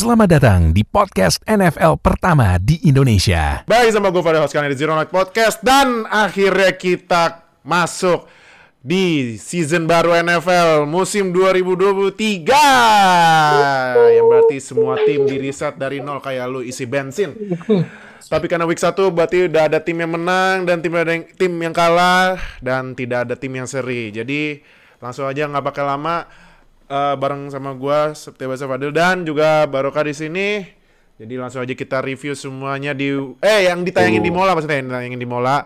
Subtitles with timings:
[0.00, 3.68] Selamat datang di podcast NFL pertama di Indonesia.
[3.68, 8.24] Baik sama gue pada host kalian di Zero Night Podcast dan akhirnya kita masuk
[8.80, 12.48] di season baru NFL musim 2023
[14.16, 17.36] yang berarti semua tim di reset dari nol kayak lu isi bensin.
[18.24, 21.52] Tapi karena week 1 berarti udah ada tim yang menang dan tim ada yang, tim
[21.60, 24.08] yang kalah dan tidak ada tim yang seri.
[24.08, 24.64] Jadi
[24.96, 26.48] langsung aja nggak pakai lama
[26.90, 30.66] uh, bareng sama gua seperti biasa Fadil dan juga Barokah di sini.
[31.20, 33.12] Jadi langsung aja kita review semuanya di
[33.44, 35.62] eh yang ditayangin di Mola maksudnya yang ditayangin di Mola.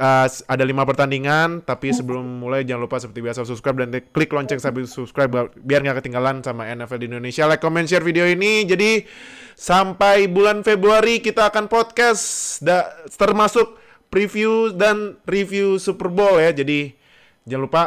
[0.00, 4.56] Uh, ada lima pertandingan, tapi sebelum mulai jangan lupa seperti biasa subscribe dan klik lonceng
[4.56, 7.44] sambil subscribe biar nggak ketinggalan sama NFL di Indonesia.
[7.44, 8.64] Like, comment, share video ini.
[8.64, 9.04] Jadi
[9.52, 12.56] sampai bulan Februari kita akan podcast
[13.12, 13.76] termasuk
[14.08, 16.56] preview dan review Super Bowl ya.
[16.56, 16.96] Jadi
[17.44, 17.82] jangan lupa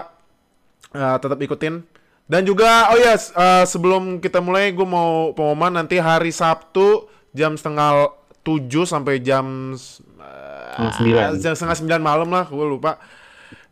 [0.93, 1.92] uh, tetap ikutin
[2.23, 7.11] dan juga, oh ya, yes, uh, sebelum kita mulai, gue mau pengumuman nanti hari Sabtu
[7.35, 12.95] jam setengah tujuh sampai jam uh, sembilan, setengah sembilan malam lah, gue lupa.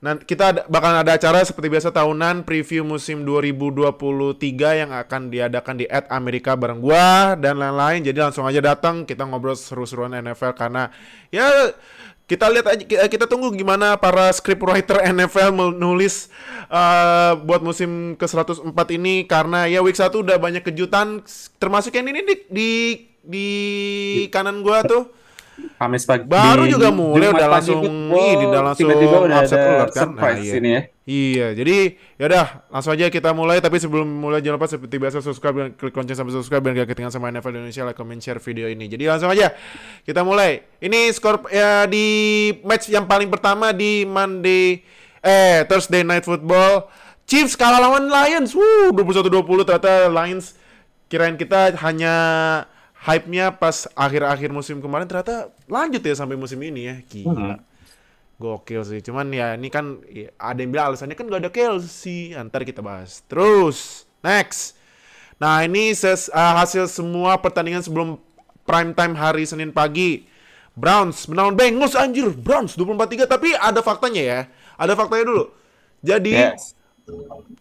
[0.02, 5.78] Nah, kita ada, bakal ada acara seperti biasa tahunan preview musim 2023 yang akan diadakan
[5.78, 8.02] di At Amerika bareng gua dan lain-lain.
[8.02, 10.89] Jadi langsung aja datang kita ngobrol seru-seruan NFL karena
[11.30, 11.70] ya
[12.32, 16.32] kita lihat aja kita tunggu gimana para script writer NFL menulis
[16.72, 21.20] uh, buat musim ke 104 ini karena ya week 1 udah banyak kejutan
[21.60, 22.70] termasuk yang ini di di,
[23.20, 23.48] di
[24.32, 25.20] kanan gua tuh
[25.78, 26.26] Kamis pagi.
[26.26, 30.02] Baru juga mulai udah langsung ini udah langsung tiba-tiba udah ada alert kan.
[30.10, 30.58] surprise iya.
[30.58, 30.82] ini ya.
[31.12, 35.20] Iya, jadi ya udah langsung aja kita mulai tapi sebelum mulai jangan lupa seperti biasa
[35.20, 38.40] subscribe dan klik lonceng sampai subscribe biar gak ketinggalan sama NFL Indonesia like, comment, share
[38.40, 38.88] video ini.
[38.88, 39.52] Jadi langsung aja
[40.08, 40.64] kita mulai.
[40.80, 42.08] Ini skor ya di
[42.64, 44.88] match yang paling pertama di Monday
[45.20, 46.88] eh Thursday Night Football.
[47.28, 48.56] Chiefs kalah lawan Lions.
[48.56, 50.56] Wuh, 21-20 ternyata Lions
[51.12, 52.14] kirain kita hanya
[53.04, 56.95] hype-nya pas akhir-akhir musim kemarin ternyata lanjut ya sampai musim ini ya.
[57.04, 57.36] Gila.
[57.36, 57.70] Hmm.
[58.42, 59.00] Gokil sih.
[59.06, 62.33] Cuman ya ini kan ya, ada yang bilang alasannya kan gak ada Kelsey.
[62.33, 63.21] Ntar kita bahas.
[63.30, 64.73] Terus, next.
[65.38, 68.17] Nah ini ses, uh, hasil semua pertandingan sebelum
[68.66, 70.26] prime time hari Senin pagi.
[70.73, 72.33] Browns menang Bengals anjir.
[72.33, 73.30] Browns 24-3.
[73.30, 74.39] Tapi ada faktanya ya.
[74.82, 75.45] Ada faktanya dulu.
[76.02, 76.73] Jadi, yes.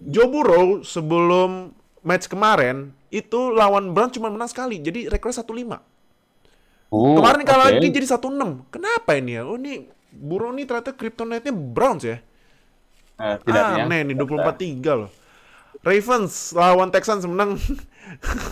[0.01, 4.81] Joe Burrow sebelum match kemarin itu lawan Browns cuma menang sekali.
[4.81, 5.91] Jadi rekornya 1-5.
[6.91, 7.79] Oh, Kemarin kalah okay.
[7.79, 8.67] lagi jadi 1-6.
[8.75, 9.43] Kenapa ini ya?
[9.47, 12.19] Oh ini Burrow ini ternyata kryptonite-nya Browns ya.
[13.21, 15.11] Uh, tidak Aneh nih 24-3 loh.
[15.81, 17.57] Ravens lawan Texans menang.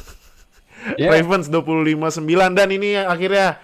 [1.00, 1.12] yeah.
[1.12, 2.24] Ravens 25-9
[2.56, 3.60] dan ini akhirnya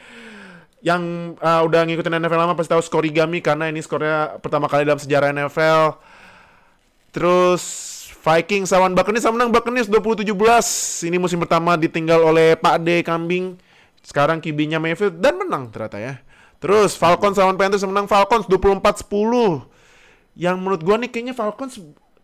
[0.85, 5.01] yang uh, udah ngikutin NFL lama pasti tahu skorigami karena ini skornya pertama kali dalam
[5.01, 5.97] sejarah NFL.
[7.15, 7.63] Terus
[8.25, 10.33] Vikings lawan Buccaneers menang Buccaneers 2017.
[11.09, 13.61] Ini musim pertama ditinggal oleh Pak D Kambing.
[14.01, 16.24] Sekarang kibinya Mayfield dan menang ternyata ya.
[16.65, 19.69] Terus Falcons lawan Panthers menang Falcons 24-10.
[20.33, 21.77] Yang menurut gua nih kayaknya Falcons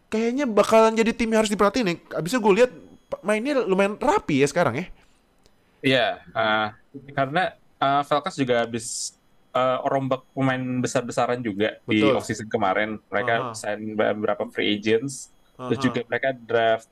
[0.08, 1.96] kayaknya bakalan jadi tim yang harus diperhatiin nih.
[2.16, 2.72] Abisnya gue lihat
[3.20, 4.86] mainnya lumayan rapi ya sekarang ya.
[5.80, 6.68] Iya, uh,
[7.12, 9.16] karena uh, Falcons juga habis
[9.52, 11.94] uh, rombak pemain besar-besaran juga Betul.
[11.94, 12.98] di offseason kemarin.
[13.08, 13.56] Mereka uh -huh.
[13.56, 15.30] sign beberapa free agents.
[15.56, 15.68] Uh -huh.
[15.72, 16.88] Terus juga mereka draft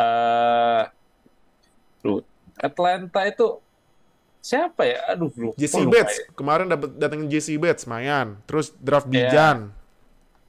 [0.00, 0.86] uh,
[2.58, 3.62] Atlanta itu
[4.42, 4.98] siapa ya?
[5.14, 5.56] Aduh, lupa.
[5.56, 6.18] JC Bates.
[6.18, 6.26] Ya.
[6.34, 8.36] Kemarin dapat datangin JC Bates, mayan.
[8.50, 9.30] Terus draft iya.
[9.30, 9.58] Bijan.
[9.70, 9.80] Yeah.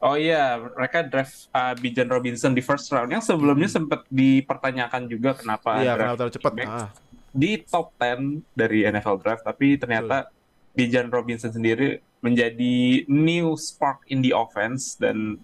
[0.03, 3.77] Oh iya, mereka draft uh, Bijan Robinson di first round yang sebelumnya hmm.
[3.79, 6.53] sempat dipertanyakan juga kenapa Iya, kenapa terlalu cepat.
[6.67, 6.89] Ah.
[7.31, 10.75] Di top 10 dari NFL draft, tapi ternyata Betul.
[10.75, 15.39] Bijan Robinson sendiri menjadi new spark in the offense dan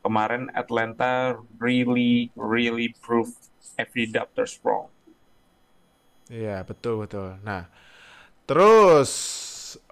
[0.00, 4.88] kemarin Atlanta really really proved every doubters wrong.
[6.32, 7.36] Iya, betul betul.
[7.44, 7.68] Nah,
[8.48, 9.10] terus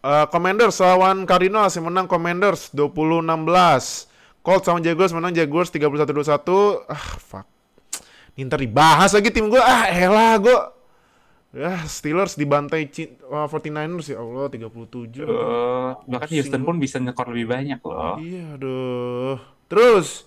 [0.00, 4.08] uh, Commanders lawan Cardinals yang menang Commanders 20-16.
[4.40, 6.88] Colts sama Jaguars menang Jaguars 31-21.
[6.88, 7.46] Ah, fuck.
[8.32, 9.60] Ini ntar dibahas lagi tim gue.
[9.60, 10.58] Ah, elah gue.
[11.50, 12.86] Ya, Steelers dibantai
[13.26, 15.20] uh, 49ers ya Allah 37.
[15.20, 18.16] Uh, bahkan Houston pun bisa nyekor lebih banyak loh.
[18.16, 19.36] Iya, aduh.
[19.69, 20.25] Terus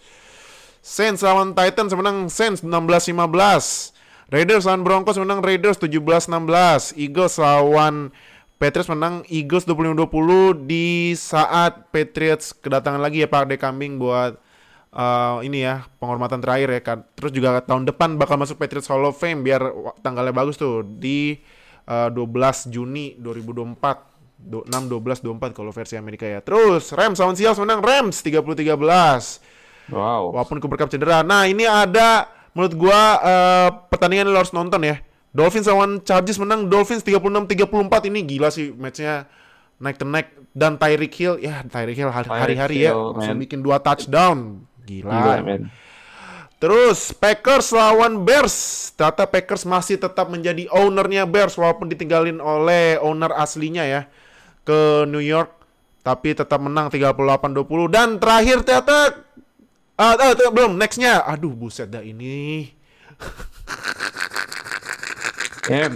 [0.83, 3.92] Saints lawan Titans menang Saints 16-15.
[4.33, 6.97] Raiders lawan Broncos menang Raiders 17-16.
[6.97, 8.09] Eagles lawan
[8.57, 14.41] Patriots menang Eagles 25-20 di saat Patriots kedatangan lagi ya Pak De Kambing buat
[14.89, 17.05] uh, ini ya penghormatan terakhir ya kan.
[17.13, 19.69] Terus juga tahun depan bakal masuk Patriots Hall of Fame biar
[20.01, 21.37] tanggalnya bagus tuh di
[21.85, 24.09] uh, 12 Juni 2024.
[24.43, 26.41] 6 12 24 kalau versi Amerika ya.
[26.41, 29.93] Terus Rams lawan Seahawks menang Rams 30-13.
[29.93, 30.33] Wow.
[30.33, 31.21] Walaupun Cup cedera.
[31.21, 35.01] Nah, ini ada menurut gua uh, pertandingan lo harus nonton ya.
[35.33, 39.25] Dolphins lawan Chargers menang Dolphins 36-34 ini gila sih matchnya
[39.81, 43.41] naik to naik dan Tyreek Hill ya Tyreek Hill hari-hari ya man.
[43.41, 45.09] bikin dua touchdown gila.
[45.09, 45.73] Gila, men.
[46.61, 48.87] Terus Packers lawan Bears.
[48.95, 54.07] Ternyata Packers masih tetap menjadi ownernya Bears walaupun ditinggalin oleh owner aslinya ya
[54.63, 55.51] ke New York
[56.03, 59.23] tapi tetap menang 38-20 dan terakhir ternyata
[59.95, 62.69] ah ah, tuh, belum nextnya aduh buset dah ini
[65.63, 65.95] Em,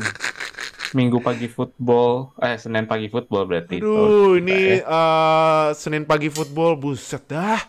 [0.96, 3.84] Minggu pagi football, eh Senin pagi football berarti.
[3.84, 4.88] aduh Oh, ini ya.
[4.88, 7.60] eh, Senin pagi football buset dah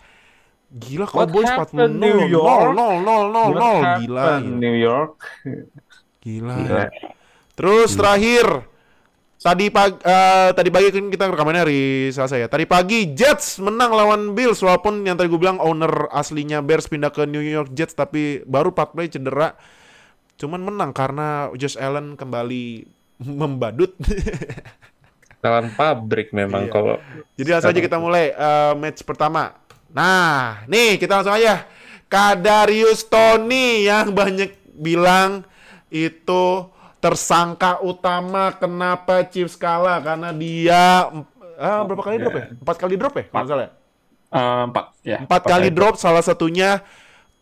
[0.71, 2.71] gila Cowboys 40 happened, New York?
[2.71, 5.15] 0 0 0 0 What gila happened, New York.
[6.23, 6.85] gila Gila.
[7.57, 8.47] Terus terakhir
[9.39, 10.03] tadi pagi
[10.53, 12.51] tadi pagi kan kita rekamannya hari Selasa ya.
[12.51, 17.15] Tadi pagi Jets menang lawan Bills walaupun yang tadi gue bilang owner aslinya Bears pindah
[17.15, 19.55] ke New York Jets tapi baru 4 play cedera.
[20.39, 22.87] Cuman menang karena Josh Allen kembali
[23.41, 23.95] membadut.
[25.43, 26.73] Lawan pabrik memang Iya.
[26.75, 26.95] kalau
[27.39, 29.55] Jadi langsung aja kita mulai eh, match pertama.
[29.95, 31.63] Nah, nih kita langsung aja.
[32.09, 35.45] Kadarius Tony yang banyak bilang
[35.93, 36.65] itu
[36.99, 41.09] tersangka utama kenapa Chiefs kalah karena dia
[41.59, 42.47] ah, berapa kali drop ya?
[42.55, 43.25] Empat kali drop ya?
[43.31, 43.71] Nggak salah ya?
[44.29, 45.19] Eh, empat ya.
[45.25, 46.85] Empat kali drop, salah satunya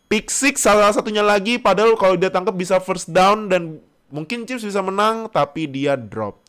[0.07, 1.59] pick six, salah satunya lagi.
[1.59, 6.39] Padahal kalau dia tangkap bisa first down dan mungkin Chiefs bisa menang, tapi dia drop.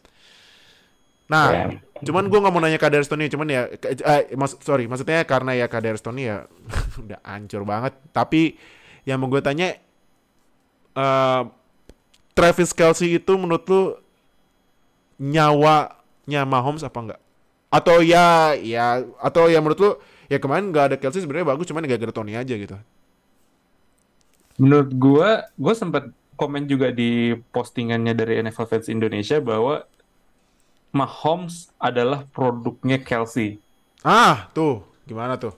[1.29, 1.65] Nah, Ya.
[2.07, 5.67] cuman gue nggak mau nanya Kadarius Tony, cuman ya, eh, mas, sorry, maksudnya karena ya
[5.69, 6.47] Kadarius Tony ya
[7.05, 7.99] udah hancur banget.
[8.15, 8.57] Tapi
[9.05, 9.75] yang mau gue tanya,
[10.95, 11.43] eh,
[12.39, 13.99] Travis Kelsey itu menurut lu
[15.19, 17.21] nyawanya Mahomes apa enggak?
[17.67, 19.91] Atau ya, ya, atau ya menurut lu
[20.31, 22.79] ya kemarin nggak ada Kelsey sebenarnya bagus, cuman gak ada Tony aja gitu.
[24.55, 29.83] Menurut gua, gua sempat komen juga di postingannya dari NFL Fans Indonesia bahwa
[30.95, 33.59] Mahomes adalah produknya Kelsey.
[34.07, 35.53] Ah, tuh, gimana tuh?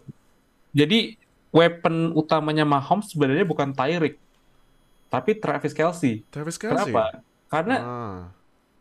[0.73, 1.21] Jadi
[1.53, 4.17] weapon utamanya Mahomes sebenarnya bukan Tyreek,
[5.11, 6.23] tapi Travis Kelsey.
[6.31, 6.95] Travis Kelsey.
[6.95, 7.21] Kenapa?
[7.51, 8.21] Karena Ah.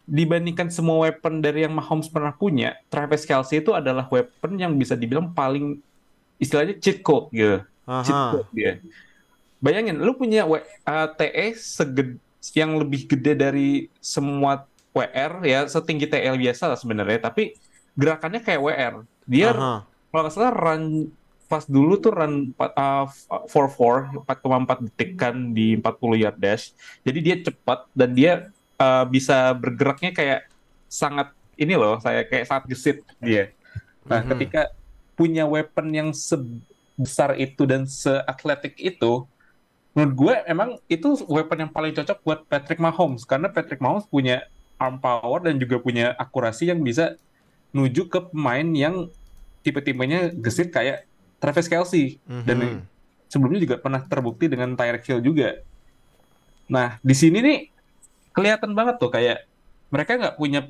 [0.06, 4.94] dibandingkan semua weapon dari yang Mahomes pernah punya, Travis Kelsey itu adalah weapon yang bisa
[4.94, 5.78] dibilang paling
[6.38, 7.62] istilahnya cheat code gitu.
[7.86, 8.78] Cheat code dia.
[9.60, 12.16] Bayangin, lu punya W- uh, TE seged
[12.56, 14.64] yang lebih gede dari semua
[14.96, 17.54] WR ya, setinggi TL biasa lah sebenarnya, tapi
[17.94, 18.94] gerakannya kayak WR.
[19.28, 19.76] Dia Aha.
[20.10, 21.12] kalau nggak salah run
[21.50, 23.10] pas dulu tuh run empat- uh,
[23.50, 26.78] 4-4, 4,4 detik kan di 40 yard dash.
[27.02, 28.34] Jadi dia cepat dan dia
[28.78, 30.46] uh, bisa bergeraknya kayak
[30.86, 33.50] sangat ini loh, saya kayak sangat gesit dia.
[34.06, 34.30] Nah, Mhm.
[34.38, 34.62] ketika
[35.18, 39.26] punya weapon yang sebesar itu dan seatletik itu,
[39.92, 44.46] menurut gue emang itu weapon yang paling cocok buat Patrick Mahomes karena Patrick Mahomes punya
[44.78, 47.18] arm power dan juga punya akurasi yang bisa
[47.76, 49.10] nuju ke pemain yang
[49.60, 51.09] tipe-tipenya gesit kayak
[51.40, 52.80] Travis Kelsey dan Mhm.
[53.32, 55.64] sebelumnya juga pernah terbukti dengan Tyreek Hill juga.
[56.70, 57.60] Nah, di sini nih
[58.32, 59.48] kelihatan banget tuh kayak
[59.90, 60.70] mereka nggak punya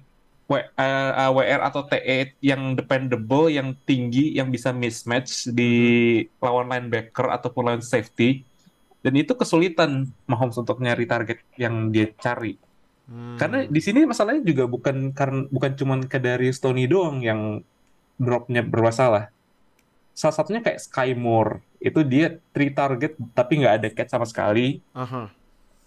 [0.49, 5.69] W- eh, eh, WR atau TE yang dependable, yang tinggi, yang bisa mismatch di
[6.41, 8.41] lawan linebacker ataupun lawan safety.
[9.05, 12.57] Dan itu kesulitan Mahomes untuk nyari target yang dia cari.
[13.05, 13.37] Hmm.
[13.37, 17.61] Karena di sini masalahnya juga bukan karena bukan cuman ke dari Stoney doang yang
[18.17, 19.29] dropnya bermasalah.
[20.19, 21.63] Salah satunya kayak Sky Moore.
[21.79, 24.83] Itu dia three target tapi nggak ada catch sama sekali.
[24.91, 25.31] Aha.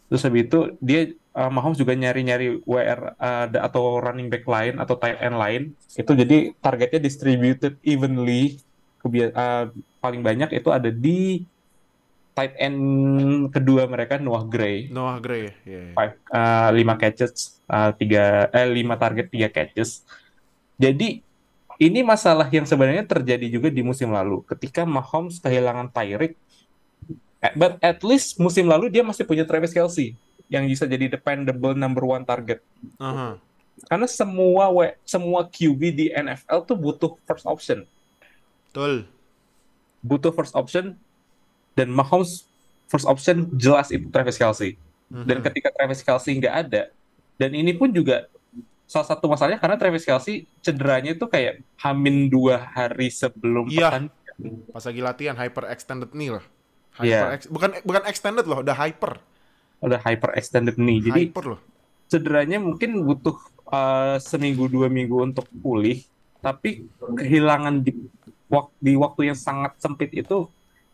[0.09, 4.97] Terus habis itu dia uh, Mahomes juga nyari-nyari WR uh, atau running back lain atau
[4.97, 5.63] tight end lain.
[5.93, 8.57] Itu jadi targetnya distributed evenly.
[9.05, 9.69] Kebia- uh,
[10.01, 11.45] paling banyak itu ada di
[12.33, 12.81] tight end
[13.53, 14.89] kedua mereka Noah Gray.
[14.89, 15.55] Noah Gray ya.
[15.69, 15.93] Iya, iya.
[15.93, 20.01] Five, uh, lima catches, uh, tiga, eh, lima target, tiga catches.
[20.81, 21.21] Jadi
[21.83, 24.47] ini masalah yang sebenarnya terjadi juga di musim lalu.
[24.47, 26.39] Ketika Mahomes kehilangan Tyreek,
[27.43, 30.15] eh, but at least musim lalu dia masih punya Travis Kelsey
[30.47, 32.63] yang bisa jadi dependable number one target.
[33.03, 33.35] Aha.
[33.91, 37.83] Karena semua we- semua QB di NFL tuh butuh first option,
[38.71, 39.09] Betul.
[40.05, 40.95] butuh first option,
[41.75, 42.47] dan Mahomes
[42.87, 44.77] first option jelas itu Travis Kelsey.
[45.09, 45.45] Dan Mhm.
[45.51, 46.83] ketika Travis Kelsey nggak ada,
[47.41, 48.29] dan ini pun juga
[48.93, 53.89] salah satu masalahnya karena Travis Kelsey cederanya itu kayak hamin dua hari sebelum Iya.
[53.89, 54.69] pertandingan.
[54.69, 56.45] Pas lagi latihan hyper extended nih loh.
[57.01, 57.19] Iya.
[57.19, 59.17] Hyper ex- bukan bukan extended loh, udah hyper.
[59.81, 60.99] Udah hyper extended nih.
[61.03, 61.61] Jadi hyper loh.
[62.05, 63.33] cederanya mungkin butuh
[63.67, 66.05] uh, seminggu dua minggu untuk pulih,
[66.39, 67.97] tapi kehilangan di,
[68.47, 70.45] wak- di waktu yang sangat sempit itu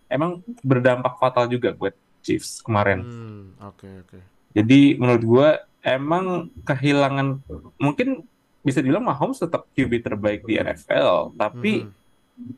[0.06, 3.02] emang berdampak fatal juga buat Chiefs kemarin.
[3.02, 4.18] Hmm, oke oke.
[4.54, 5.48] Jadi menurut gua
[5.80, 6.24] emang
[6.62, 7.42] kehilangan
[7.78, 8.26] mungkin
[8.60, 11.92] bisa dibilang Mahomes tetap QB terbaik di NFL, tapi Mhm.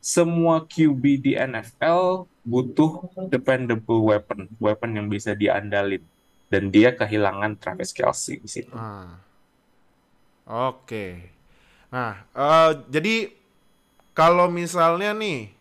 [0.01, 6.01] semua QB di NFL butuh dependable weapon, weapon yang bisa diandalin.
[6.51, 8.75] Dan dia kehilangan Travis Kelce di situ.
[8.75, 9.15] Ah.
[10.43, 11.31] Oke.
[11.87, 13.31] Nah, eh, jadi
[14.11, 15.53] kalau misalnya nih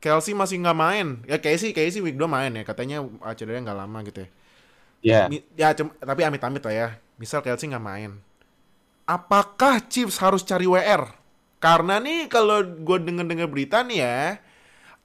[0.00, 3.80] Kelsey masih nggak main, ya Casey Casey week 2 main ya, katanya ah, cederanya nggak
[3.86, 4.28] lama gitu ya.
[5.02, 6.88] Ya, Mi- Ya, cum- tapi amit-amit lah ya.
[7.22, 8.18] Misal Kelsey nggak main.
[9.06, 11.06] Apakah Chiefs harus cari WR?
[11.62, 14.42] Karena nih kalau gue denger-dengar berita nih ya,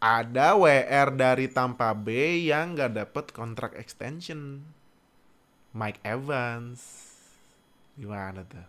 [0.02, 4.66] ada WR dari Tampa Bay yang nggak dapet kontrak extension.
[5.78, 6.82] Mike Evans.
[7.94, 8.66] Gimana tuh?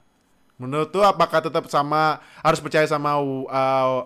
[0.61, 4.05] Menurut tuh apakah tetap sama harus percaya sama uh,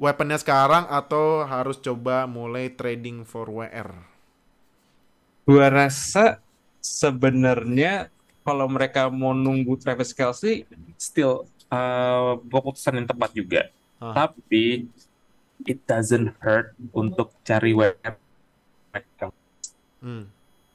[0.00, 4.14] weaponnya sekarang atau harus coba mulai trading for WR?
[5.44, 6.40] gua rasa
[6.80, 8.08] sebenarnya
[8.44, 10.68] kalau mereka mau nunggu Travis Kelce,
[11.00, 13.62] still uh, keputusan yang tepat juga.
[13.98, 14.12] Ah.
[14.28, 14.84] Tapi
[15.64, 18.20] it doesn't hurt untuk cari WR
[20.04, 20.28] Hmm.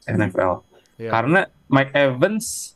[0.10, 0.66] NFL.
[0.98, 1.10] Iya.
[1.14, 2.74] Karena Mike Evans,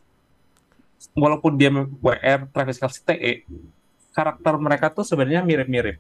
[1.18, 3.44] walaupun dia WR Travis Kelce TE,
[4.14, 5.98] karakter mereka tuh sebenarnya mirip-mirip.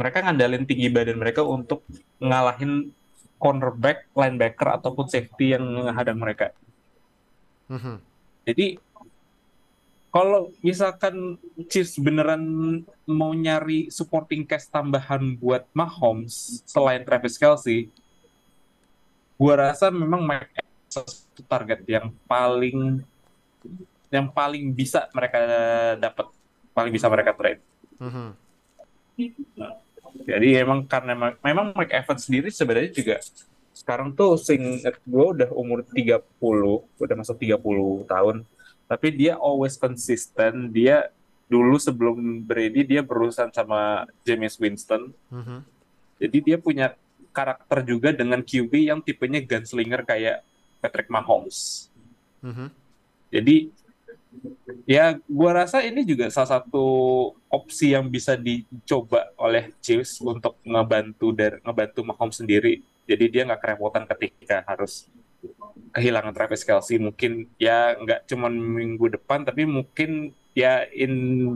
[0.00, 1.84] Mereka ngandalin tinggi badan mereka untuk
[2.16, 2.90] ngalahin
[3.36, 6.56] cornerback, linebacker, ataupun safety yang menghadang mereka.
[7.66, 7.96] Mhm.
[8.46, 8.78] Jadi,
[10.14, 11.36] kalau misalkan
[11.68, 12.40] Chiefs beneran
[13.04, 17.90] mau nyari supporting cast tambahan buat Mahomes selain Travis Kelce,
[19.36, 23.04] gua rasa memang Mike Evans satu target yang paling
[24.08, 25.38] yang paling bisa mereka
[26.00, 26.26] dapat,
[26.72, 27.60] paling bisa mereka trade.
[28.00, 28.28] Mhm.
[30.24, 33.20] Jadi emang karena ma- memang Mike Evans sendiri sebenarnya juga
[33.76, 36.24] sekarang tuh seingat gue udah umur 30,
[36.96, 38.36] udah masuk 30 tahun.
[38.88, 40.72] Tapi dia always konsisten.
[40.72, 41.12] Dia
[41.44, 45.12] dulu sebelum Brady dia berurusan sama James Winston.
[45.28, 45.60] Mhm.
[46.16, 46.96] Jadi dia punya
[47.36, 50.40] karakter juga dengan QB yang tipenya gunslinger kayak
[50.80, 51.92] Patrick Mahomes.
[52.40, 52.72] Mhm.
[53.28, 53.68] Jadi
[54.88, 56.86] ya gua rasa ini juga salah satu
[57.52, 62.80] opsi yang bisa dicoba oleh Chiefs untuk ngebantu dari ngebantu Mahomes sendiri.
[63.06, 65.06] Jadi dia nggak kerepotan ketika harus
[65.94, 66.98] kehilangan Travis Kelce.
[66.98, 71.12] Mungkin ya nggak cuma minggu depan, tapi mungkin ya in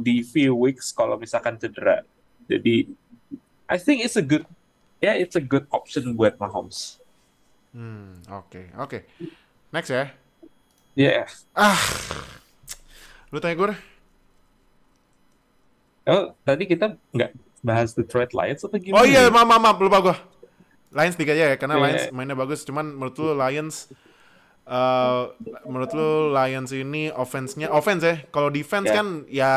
[0.07, 2.07] the few weeks kalau misalkan cedera.
[2.47, 2.90] Jadi
[3.71, 4.47] I think it's a good
[5.02, 7.02] ya it's a good option buat Mahomes.
[7.71, 8.99] Hmm, oke, oke.
[9.71, 10.11] Next ya.
[10.99, 11.23] Ya,
[11.54, 11.78] Ah.
[13.30, 13.78] Lu tanya gue
[16.11, 17.30] oh tadi kita nggak
[17.62, 18.99] bahas Detroit Lions atau gimana?
[18.99, 19.33] Oh iya, nih?
[19.33, 20.16] maaf, maaf, maaf, lupa gue.
[20.90, 21.85] Lions tiga aja ya, karena Iya.
[21.87, 22.66] Lions mainnya bagus.
[22.66, 23.90] Cuman menurut lu Lions,
[24.66, 25.23] eh
[25.64, 28.16] menurut lu Lions ini offense-nya, offense ya.
[28.28, 28.97] Kalau defense Iya.
[28.99, 29.52] kan, ya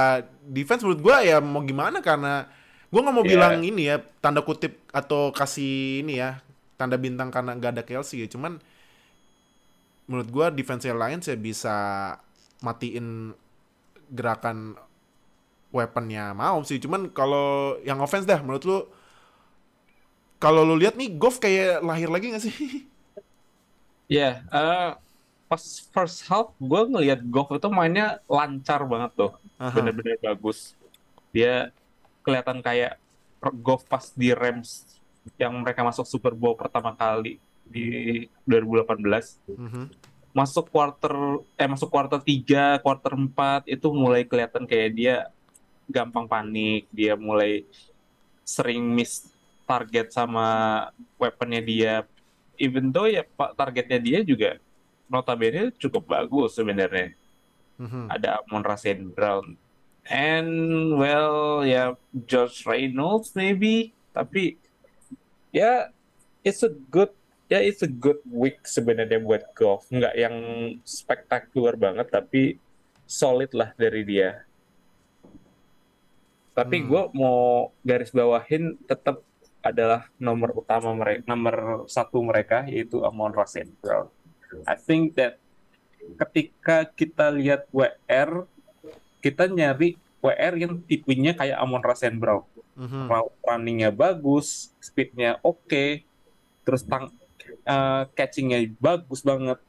[0.45, 2.45] defense menurut gue ya mau gimana karena
[2.89, 3.31] gue nggak mau Iya.
[3.33, 6.37] bilang ini ya tanda kutip atau kasih ini ya
[6.77, 8.27] tanda bintang karena nggak ada Kelsey ya.
[8.29, 8.61] Cuman
[10.05, 11.75] menurut gue defense Lions ya bisa
[12.61, 13.33] matiin
[14.13, 14.77] gerakan
[15.73, 16.77] weaponnya mau sih.
[16.77, 18.77] Cuman kalau yang offense dah menurut lu
[20.43, 22.55] kalau lu lihat nih Goff kayak lahir lagi gak sih?
[24.11, 24.89] Ya, eh,
[25.47, 30.75] pas first half gue ngelihat Goff itu mainnya lancar banget tuh, bener-bener bagus.
[31.31, 31.71] Dia
[32.21, 32.99] kelihatan kayak
[33.63, 34.85] Goff pas di Rams
[35.39, 39.39] yang mereka masuk Super Bowl pertama kali di 2018.
[39.47, 39.89] Mhm.
[40.35, 45.15] Masuk quarter eh masuk quarter 3, quarter 4 itu mulai kelihatan kayak dia
[45.89, 47.65] gampang panik, dia mulai
[48.43, 49.32] sering miss
[49.63, 50.47] target sama
[51.17, 51.93] weaponnya dia.
[52.55, 54.61] Even though ya pak targetnya dia juga
[55.09, 57.13] notabene cukup bagus sebenarnya.
[57.81, 58.07] Mhm.
[58.13, 59.57] Ada Amon Rasen Brown.
[60.03, 60.51] And
[60.99, 61.95] well ya
[62.27, 64.59] Josh Reynolds maybe, tapi
[65.55, 65.89] ya
[66.43, 67.09] it's a good
[67.47, 69.87] ya it's a good week sebenarnya buat golf.
[69.87, 70.35] Nggak yang
[70.83, 72.59] spektakuler banget tapi
[73.07, 74.43] solid lah dari dia.
[76.53, 76.87] Tapi Hmm.
[76.87, 79.25] gue mau garis bawahin tetap
[79.63, 81.55] adalah nomor utama mereka, nomor
[81.87, 83.71] satu mereka yaitu Amon St.
[83.79, 84.11] Brown.
[84.67, 85.39] I think that
[86.19, 88.43] ketika kita lihat WR,
[89.23, 92.19] kita nyari WR yang tipenya kayak Amon St.
[92.19, 92.43] Brown.
[92.75, 93.07] Mhm.
[93.07, 96.03] Route runningnya bagus, speednya oke,
[96.67, 97.07] terus tang
[97.63, 99.61] eh, catchingnya bagus banget,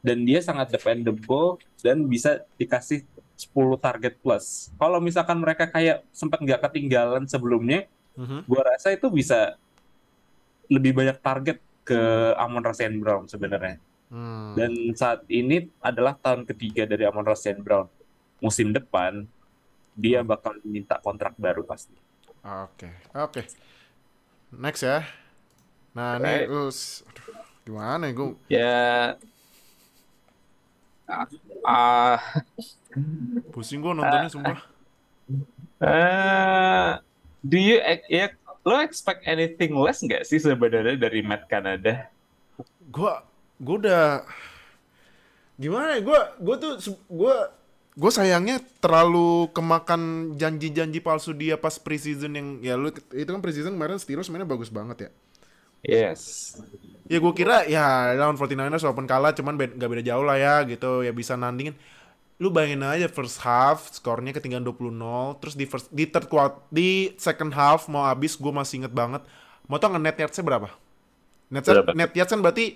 [0.00, 3.04] dan dia sangat dependable dan bisa dikasih
[3.36, 4.70] 10 target plus.
[4.78, 8.44] Kalau misalkan mereka kayak sempat nggak ketinggalan sebelumnya, Mhm.
[8.44, 9.56] gua rasa itu bisa
[10.68, 12.00] lebih banyak target ke
[12.38, 12.94] Amon Ra St.
[12.96, 13.76] Brown sebenarnya.
[14.12, 14.54] Hmm.
[14.54, 17.58] Dan saat ini adalah tahun ketiga dari Amon St.
[17.58, 17.88] Brown.
[18.38, 19.24] Musim depan
[19.92, 21.92] dia bakal minta kontrak baru pasti.
[22.42, 23.42] Oke, oke.
[24.52, 25.04] Next ya.
[25.92, 26.48] Nah, Right.
[26.48, 26.68] ini lu
[27.62, 28.28] gimana ya gue?
[28.48, 28.80] Ya
[31.62, 32.18] ah
[33.52, 34.58] Pusing gue nontonnya sumpah.
[35.82, 36.92] eh,
[37.42, 38.30] do you ya
[38.62, 42.06] lo expect anything less nggak sih sebenarnya dari Matt Canada?
[42.88, 43.14] Gue
[43.58, 44.22] gue udah
[45.58, 46.00] gimana ya?
[46.02, 46.72] Gue gue tuh
[47.10, 47.36] gue
[47.92, 53.76] gue sayangnya terlalu kemakan janji-janji palsu dia pas preseason yang ya lu itu kan preseason
[53.76, 55.10] kemarin Steelers mainnya bagus banget ya.
[55.82, 56.54] Yes.
[57.10, 60.62] Ya gue kira ya lawan 49ers walaupun kalah cuman be- gak beda jauh lah ya
[60.64, 61.74] gitu ya bisa nandingin.
[62.42, 67.14] Lu bayangin aja first half skornya ketinggalan 20-0 terus di first di third quarter di
[67.14, 69.22] second half mau habis gue masih inget banget.
[69.70, 70.68] Mau tau nggak net yards-nya berapa?
[71.52, 71.94] Net, Berapa?
[71.94, 72.74] net yards kan berarti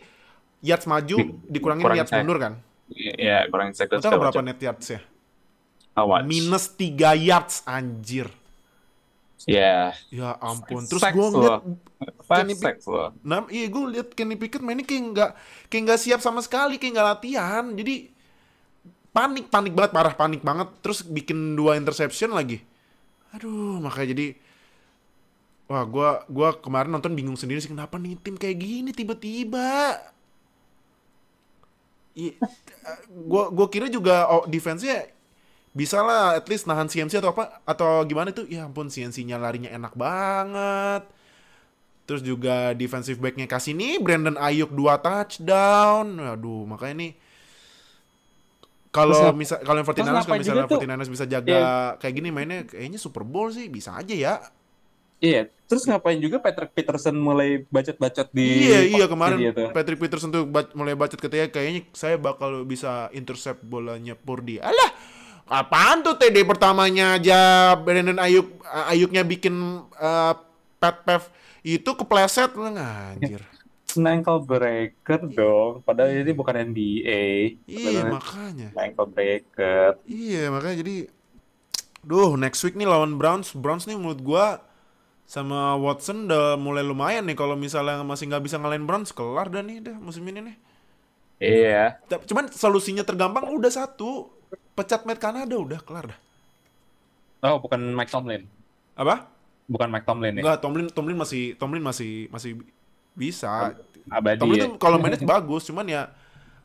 [0.62, 2.52] yards maju Di- dikurangin kurang yards mundur kan?
[2.94, 4.06] Ya kurang Mau seconds.
[4.06, 5.00] tau berapa net yards-nya?
[5.96, 6.28] How much?
[6.28, 8.30] Minus 3 yards anjir.
[9.48, 9.96] Ya.
[10.10, 10.84] Ya ampun.
[10.84, 11.62] Terus gue ngeliat
[12.22, 13.14] Kenny Pick- sacks loh.
[13.22, 15.30] Nah, iya gue liat Kenny Pickett mainnya kayak nggak
[15.66, 17.64] kayak nggak siap sama sekali, kayak nggak latihan.
[17.72, 18.12] Jadi
[19.16, 20.68] panik, panik banget, parah panik banget.
[20.84, 22.60] Terus bikin dua interception lagi.
[23.32, 24.26] Aduh, makanya jadi
[25.66, 29.96] wah gua gua kemarin nonton bingung sendiri sih kenapa nih tim kayak gini tiba-tiba.
[32.16, 35.08] Iya, eh, gua kira juga oh, defense-nya
[35.76, 39.68] bisa lah at least nahan CMC atau apa atau gimana tuh ya ampun CMC-nya larinya
[39.68, 41.04] enak banget
[42.06, 46.06] Terus juga defensive back-nya kasih nih Brandon Ayuk 2 touchdown.
[46.22, 47.12] Aduh, makanya nih
[48.96, 50.80] kalau misal kalau yang 49ers kalau misalnya juga tuh?
[50.80, 51.58] 49ers bisa jaga
[52.00, 54.34] kayak gini mainnya kayaknya Super Bowl sih bisa aja ya.
[55.20, 55.48] Iya.
[55.66, 59.50] Terus ngapain juga Patrick Peterson mulai bacot-bacot di iya, iya kemarin.
[59.74, 64.62] Patrick Peterson tuh ba- mulai bacot ketika kayaknya saya bakal bisa intercept bolanya Purdy.
[64.62, 64.90] Alah,
[65.50, 70.34] apaan tuh TD pertamanya aja Brandon Ayuk Ayuknya bikin uh,
[70.78, 71.22] pat pav
[71.66, 73.42] itu kepleset anjir.
[74.04, 75.80] Ankle breaker dong.
[75.80, 77.24] Padahal ini bukan NBA.
[77.64, 78.68] Iya, makanya.
[78.76, 79.96] ankle breaker.
[80.04, 80.96] Iya makanya jadi
[82.06, 84.62] Duh next week nih lawan Browns Browns nih menurut gua
[85.26, 89.58] sama Watson udah mulai lumayan nih kalau misalnya masih nggak bisa ngalahin Browns kelar dah
[89.58, 90.56] nih dah musim ini nih.
[91.42, 91.98] Iya.
[92.06, 94.30] Cuman solusinya tergampang udah satu
[94.78, 96.18] pecat Matt Canada udah kelar dah.
[97.42, 98.46] Oh, bukan Mike Tomlin.
[98.94, 99.26] Apa?
[99.66, 100.42] Bukan Mike Tomlin ya.
[100.46, 102.62] Enggak Tomlin Tomlin masih Tomlin masih masih
[103.16, 103.74] bisa.
[104.06, 104.64] Abadi Tomlin ya.
[104.68, 106.02] tuh kalau manage bagus cuman ya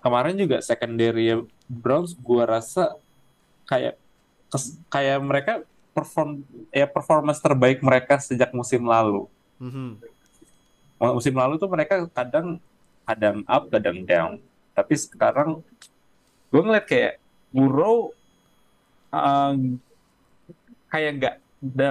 [0.03, 1.35] kemarin juga secondary
[1.67, 2.95] Browns gua rasa
[3.69, 3.95] kayak
[4.51, 5.53] kes- kayak mereka
[5.91, 9.27] perform ya performance terbaik mereka sejak musim lalu.
[9.59, 9.89] Mm-hmm.
[11.17, 12.57] Musim lalu tuh mereka kadang
[13.03, 14.31] kadang up, kadang down.
[14.71, 15.59] Tapi sekarang
[16.51, 17.13] gue ngeliat kayak
[17.51, 18.15] Burrow
[19.11, 19.55] uh, eh,
[20.87, 21.35] kayak nggak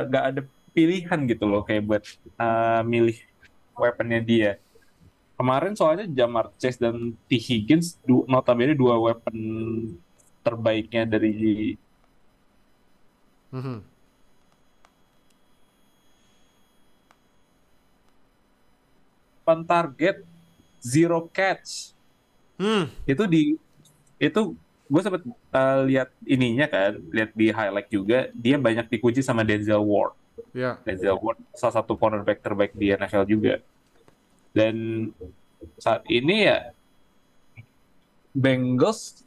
[0.08, 0.40] nggak ada
[0.72, 2.04] pilihan gitu loh kayak buat
[2.40, 3.20] uh, milih
[3.76, 4.52] weaponnya dia.
[5.36, 9.36] Kemarin soalnya Jamar Chase dan T Higgins du, notabene dua weapon
[10.40, 11.76] terbaiknya dari
[13.52, 13.89] mm-hmm.
[19.56, 20.22] 8 target,
[20.78, 21.92] zero catch.
[22.60, 22.88] Hmm.
[23.08, 23.56] Itu di
[24.20, 24.40] itu
[24.90, 25.22] gue sempet
[25.54, 30.18] uh, lihat ininya kan, lihat di highlight juga, dia banyak dikunci sama Denzel Ward.
[30.50, 30.82] Yeah.
[30.82, 33.62] Denzel Ward salah satu cornerback terbaik di NFL juga.
[34.50, 35.08] Dan
[35.78, 36.74] saat ini ya
[38.34, 39.22] Bengals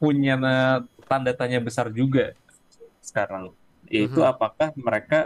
[0.00, 0.36] punya
[1.04, 2.32] tanda tanya besar juga
[3.04, 3.52] sekarang.
[3.88, 4.32] Yaitu mm -hmm.
[4.32, 5.20] apakah mereka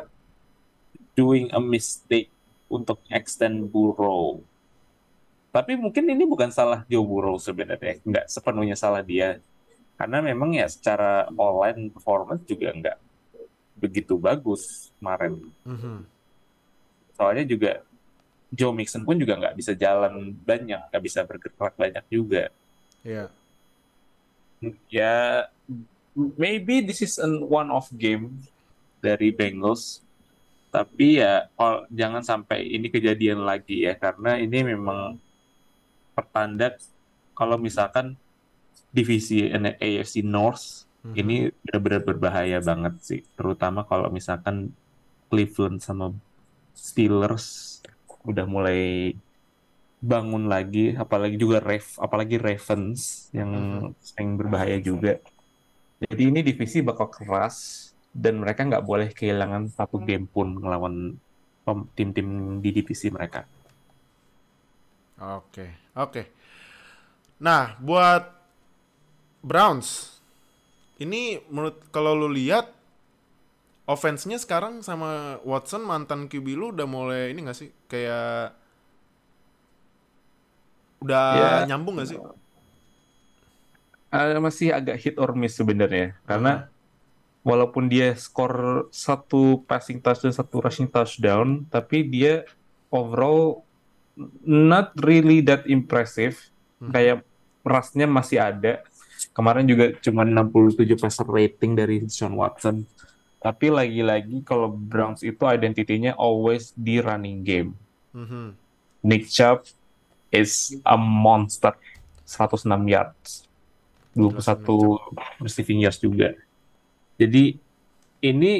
[1.14, 2.30] doing a mistake
[2.68, 4.44] untuk extend Burrow.
[5.48, 9.40] Tapi mungkin ini bukan salah Joe Burrow sebenarnya, nggak sepenuhnya salah dia.
[9.98, 12.98] Karena memang ya secara online performance juga nggak
[13.80, 15.50] begitu bagus kemarin.
[15.66, 16.06] Mhm.
[17.18, 17.82] Soalnya juga
[18.54, 22.52] Joe Mixon pun juga nggak bisa jalan banyak, nggak bisa bergerak banyak juga.
[23.02, 23.26] Iya.
[24.90, 25.46] Ya,
[26.14, 28.42] maybe this is an one-off game
[28.98, 30.02] dari Bengals.
[30.68, 35.16] Tapi ya, oh, jangan sampai ini kejadian lagi ya, karena ini memang
[36.12, 36.76] pertanda
[37.32, 38.18] kalau misalkan
[38.92, 41.14] divisi AFC North Mhm.
[41.14, 44.74] ini benar-benar berbahaya banget sih, terutama kalau misalkan
[45.30, 46.10] Cleveland sama
[46.74, 47.78] Steelers
[48.26, 49.14] udah mulai
[50.02, 53.50] bangun lagi, apalagi juga Rav, apalagi Ravens yang
[54.02, 55.22] sering berbahaya juga.
[56.02, 57.90] Jadi ini divisi bakal keras
[58.22, 60.94] dan mereka nggak boleh kehilangan satu game pun ngelawan
[61.96, 62.28] tim-tim
[62.64, 63.40] di divisi mereka.
[65.18, 65.66] Oke,
[65.98, 66.22] oke.
[67.38, 68.22] Nah, buat
[69.42, 70.18] Browns,
[70.98, 72.74] ini menurut kalau lu lihat
[73.88, 78.52] offense-nya sekarang sama Watson mantan QB lu udah mulai ini gak sih kayak
[81.04, 81.66] udah Ya.
[81.66, 82.18] nyambung gak sih?
[84.08, 86.72] Eh, masih agak hit or miss sebenarnya karena
[87.48, 92.44] walaupun dia skor satu passing touchdown satu rushing touchdown tapi dia
[92.92, 93.64] overall
[94.44, 96.36] not really that impressive.
[96.78, 96.92] Mhm.
[96.94, 97.16] kayak
[97.66, 98.86] rushnya masih ada.
[99.34, 102.86] Kemarin juga cuma 67 passer rating dari Sean Watson.
[103.42, 107.74] Tapi lagi-lagi kalau Browns itu identitinya always di running game.
[108.14, 108.54] Mhm.
[109.02, 109.66] Nick Chubb
[110.30, 111.74] is a monster.
[112.22, 113.46] 106 yards.
[114.14, 114.98] 21
[115.42, 116.34] receiving yards juga
[117.18, 117.58] jadi
[118.18, 118.52] ini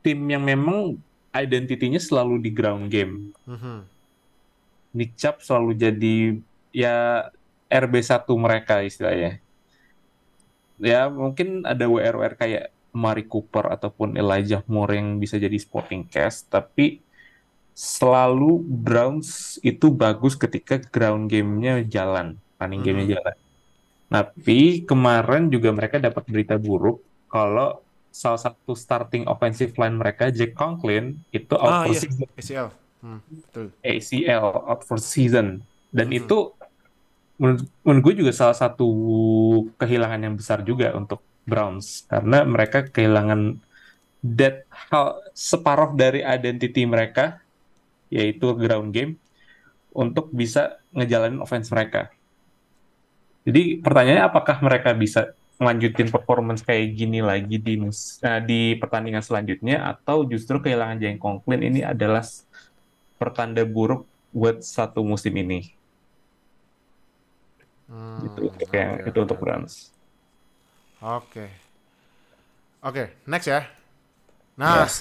[0.00, 1.00] tim yang memang
[1.32, 3.76] identitinya selalu di ground game Mhm.
[4.96, 6.16] Nick Chubb selalu jadi
[6.72, 7.28] ya
[7.68, 9.40] RB1 mereka istilahnya
[10.76, 12.64] ya mungkin ada WR-WR kayak
[12.96, 17.04] Mari Cooper ataupun Elijah Moore yang bisa jadi sporting cast tapi
[17.76, 22.86] selalu Browns itu bagus ketika ground game-nya jalan, running Mhm.
[22.88, 23.36] game-nya jalan.
[24.08, 27.04] Tapi kemarin juga mereka dapat berita buruk
[27.36, 32.24] kalau salah satu starting offensive line mereka Jack Conklin itu out Ah for iya, season
[32.32, 32.68] ACL.
[33.04, 33.66] Hmm, betul.
[33.84, 35.60] ACL out for season
[35.92, 36.24] dan Mhm.
[36.24, 36.38] itu
[37.36, 38.88] menurut, menurut gue juga salah satu
[39.76, 43.60] kehilangan yang besar juga untuk Browns karena mereka kehilangan
[44.24, 47.44] that hal separuh dari identity mereka
[48.08, 49.20] yaitu ground game
[49.92, 52.08] untuk bisa ngejalanin offense mereka.
[53.46, 59.88] Jadi pertanyaannya apakah mereka bisa melanjutin performance kayak gini lagi di eh, di pertandingan selanjutnya
[59.88, 62.20] atau justru kehilangan Jeng Conklin ini adalah
[63.16, 65.72] pertanda buruk buat satu musim ini.
[67.86, 68.40] Hmm, Gitu.
[68.50, 69.44] oke, Kayak itu oke, untuk oke.
[69.44, 69.74] Browns.
[70.98, 71.46] Oke.
[72.82, 73.64] Oke, next ya.
[74.56, 74.84] Nah.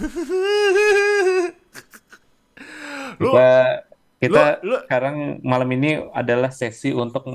[3.20, 3.48] lu Kita
[4.16, 7.28] kita lu- sekarang malam ini adalah sesi untuk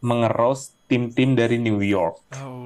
[0.00, 2.20] mengeros tim-tim dari New York.
[2.30, 2.63] Allah.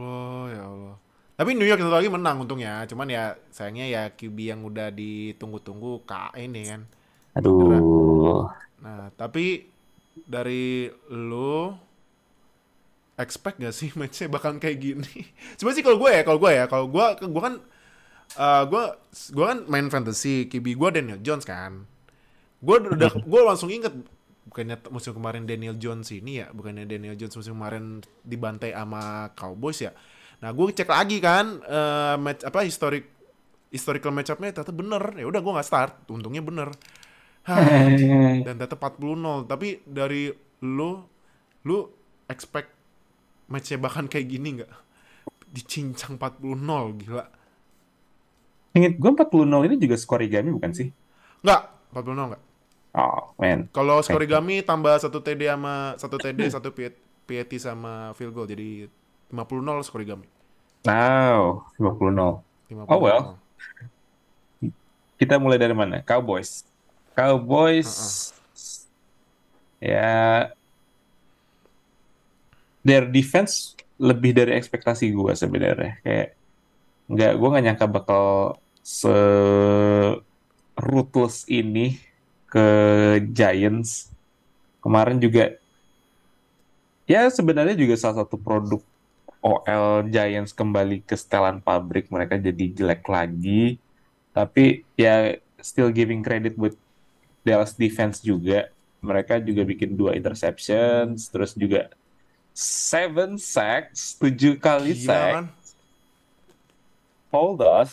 [1.38, 2.82] Tapi New York satu lagi menang untungnya.
[2.90, 6.82] Cuman ya sayangnya ya QB yang udah ditunggu-tunggu kak ini kan.
[7.38, 8.50] Aduh.
[8.82, 9.70] Nah, tapi
[10.26, 11.70] dari lu
[13.14, 15.30] expect gak sih matchnya bakal kayak gini?
[15.54, 17.54] Sebenarnya sih kalau gue ya, kalau gue ya, kalau gue gue kan
[18.34, 18.84] eh gue
[19.30, 21.86] gue kan main fantasy, QB gue Daniel Jones kan.
[22.58, 23.94] Gue udah gue langsung inget
[24.50, 29.86] bukannya musim kemarin Daniel Jones ini ya, bukannya Daniel Jones musim kemarin dibantai sama Cowboys
[29.86, 29.94] ya.
[30.38, 33.04] Nah, gue cek lagi kan eh match apa historic
[33.74, 35.02] historical match-up-nya ternyata bener.
[35.18, 36.68] Ya udah gue nggak start, untungnya bener.
[37.48, 37.88] Hah,
[38.44, 40.30] dan ternyata 40-0 tapi dari
[40.64, 41.00] lu
[41.66, 41.78] lu
[42.28, 42.70] expect
[43.48, 44.72] matchnya bahkan kayak gini nggak
[45.48, 47.24] dicincang 40-0 gila
[48.76, 50.88] Ingat gue 40-0 ini juga skor Igami bukan sih?
[51.44, 51.62] nggak
[51.94, 52.42] 40-0 nggak
[52.96, 53.68] Oh, man.
[53.70, 56.96] kalau skorigami tambah satu TD sama satu TD satu P-
[57.28, 58.88] PAT sama field goal jadi
[59.30, 60.28] 50-0 skorigami
[60.86, 62.40] Now, 50-0.
[62.70, 62.86] 50-0.
[62.86, 63.22] Oh, well.
[65.18, 66.04] Kita mulai dari mana?
[66.06, 66.62] Cowboys.
[67.18, 68.30] Cowboys.
[69.82, 70.48] Ya.
[72.86, 75.98] Their defense lebih dari ekspektasi gue sebenarnya.
[76.06, 76.28] Kayak
[77.10, 78.24] nggak, gue nggak nyangka bakal
[78.86, 79.16] se
[80.78, 81.98] ruthless ini
[82.46, 82.66] ke
[83.34, 84.14] Giants.
[84.78, 85.58] Kemarin juga
[87.10, 88.78] ya sebenarnya juga salah satu produk
[89.38, 93.78] OL Giants kembali ke setelan pabrik mereka jadi jelek lagi.
[94.34, 96.74] Tapi ya still giving credit buat
[97.46, 98.70] Dallas defense juga.
[98.98, 101.86] Mereka juga bikin dua interceptions, terus juga
[102.50, 105.34] seven sacks, tujuh kali Gila sack.
[107.30, 107.88] Hold on.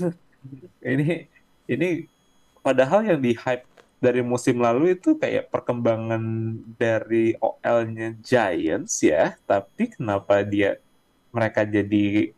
[0.81, 1.29] Ini
[1.69, 2.10] ini
[2.65, 3.69] padahal yang di hype
[4.01, 6.21] dari musim lalu itu kayak perkembangan
[6.77, 10.81] dari OL-nya Giants ya, tapi kenapa dia
[11.35, 12.31] mereka jadi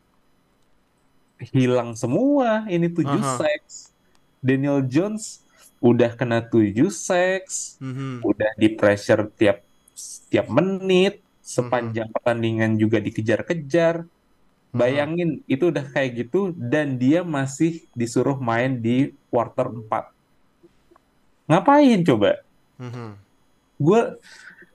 [1.54, 2.66] hilang semua?
[2.66, 3.38] Ini tujuh Aha.
[3.46, 3.94] sacks.
[4.42, 5.46] Daniel Jones
[5.78, 8.26] udah kena tujuh sacks, Mhm.
[8.26, 9.62] udah di pressure tiap
[10.34, 14.10] tiap menit, sepanjang pertandingan juga dikejar-kejar.
[14.74, 20.14] Bayangin itu udah kayak gitu dan dia masih disuruh main di quarter 4.
[21.50, 22.44] Ngapain coba?
[22.78, 23.10] Mhm.
[23.80, 24.02] Gue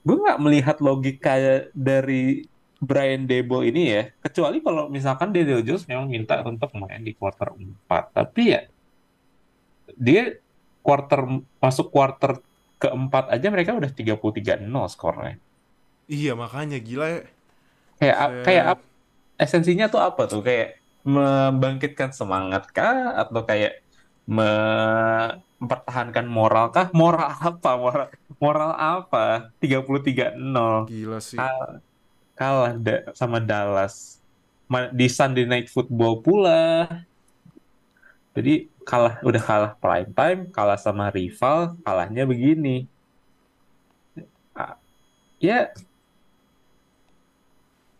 [0.03, 1.35] gue nggak melihat logika
[1.71, 2.49] dari
[2.83, 7.55] Brian Dable ini ya, kecuali kalau misalkan Daniel Jones memang minta untuk main di quarter
[7.55, 8.11] 4.
[8.11, 8.61] Tapi ya
[9.95, 10.35] dia
[10.83, 11.23] quarter
[11.63, 12.43] masuk quarter
[12.77, 14.59] keempat aja mereka udah 33-0
[14.91, 15.39] skornya.
[16.11, 17.21] Iya makanya gila ya.
[18.03, 18.43] Kayak Set.
[18.43, 18.89] kayak ap-
[19.39, 20.43] esensinya tuh apa tuh?
[20.43, 23.79] Kayak membangkitkan semangat kah atau kayak
[24.27, 26.91] me- mempertahankan moral kah?
[26.91, 27.79] Moral apa?
[27.79, 28.07] Moral
[28.43, 29.55] moral apa?
[29.63, 31.39] 33-0 Gila sih.
[31.39, 31.79] Kal-
[32.33, 34.17] kalah da- sama Dallas
[34.91, 36.89] di Sunday Night Football pula.
[38.33, 42.89] Jadi kalah udah kalah prime time, kalah sama rival, kalahnya begini.
[44.53, 44.77] Ah,
[45.37, 45.73] Ya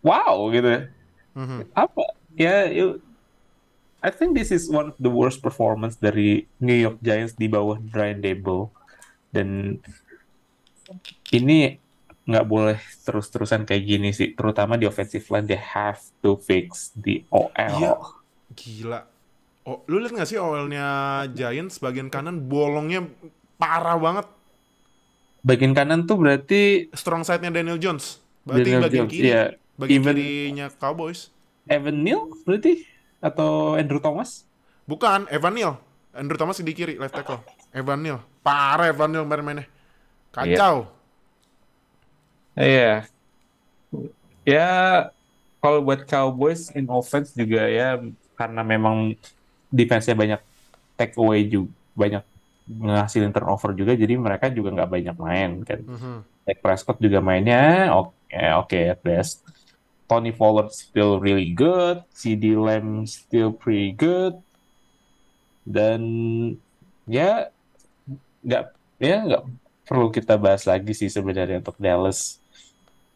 [0.01, 0.87] wow gitu.
[1.33, 1.65] Mhm.
[1.73, 2.03] apa
[2.37, 3.01] ya you-
[4.03, 7.79] I think this is one of the worst performance dari New York Giants di bawah
[7.79, 8.67] Brian Dable
[9.31, 9.79] dan
[11.31, 11.79] ini
[12.23, 17.19] nggak boleh terus-terusan kayak gini sih terutama di offensive line they have to fix the
[17.29, 17.93] OL Iya.
[18.53, 18.99] Gila.
[19.63, 20.87] Oh, lu lihat nggak sih OL-nya
[21.29, 23.03] Giants bagian kanan bolongnya
[23.55, 24.27] parah banget.
[25.41, 28.23] bagian kanan tuh berarti Strong side-nya Daniel Jones.
[28.43, 29.27] Berarti Daniel bagian Jones kiri.
[29.27, 31.33] ya Bagian Even- kirinya Cowboys.
[31.65, 32.83] Evan Neal berarti
[33.19, 34.43] atau Andrew Thomas
[34.83, 35.79] Bukan, Evan Neal.
[36.11, 37.39] Andrew Thomas di kiri, left tackle.
[37.71, 38.19] Evan Neal.
[38.39, 39.63] Parah Evan Neal main-mainnya.
[40.29, 40.85] Kacau.
[40.85, 41.02] Iya.
[44.43, 45.09] Ya,
[45.63, 47.97] kalau buat Cowboys in offense juga ya
[48.35, 49.15] karena memang
[49.71, 50.41] defense-nya banyak
[50.99, 52.23] take away juga, banyak
[52.67, 55.79] ngasilin turnover juga, jadi mereka juga nggak banyak main kan.
[55.81, 56.17] Mhm.
[56.43, 59.39] Dak Prescott juga mainnya oke oke at best.
[60.03, 64.35] Tony Pollard still really good, CD Lamb still pretty good,
[65.63, 66.03] dan
[67.07, 67.47] ya
[68.43, 68.63] nggak
[68.99, 69.43] ya nggak
[69.87, 72.42] perlu kita bahas lagi sih sebenarnya untuk Dallas.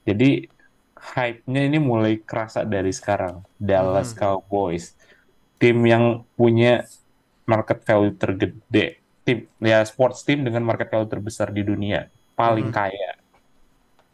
[0.08, 0.48] Jadi
[0.96, 3.44] hype-nya ini mulai kerasa dari sekarang.
[3.60, 4.18] Dallas Mhm.
[4.24, 4.96] Cowboys,
[5.60, 6.88] tim yang punya
[7.44, 12.08] market value tergede, tim ya sports team dengan market value terbesar di dunia,
[12.40, 12.76] paling Mhm.
[12.76, 13.12] kaya.